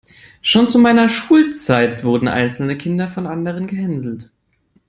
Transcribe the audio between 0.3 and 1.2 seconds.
Schon zu meiner